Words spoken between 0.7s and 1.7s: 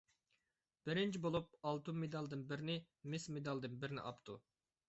بىرىنچى بولۇپ،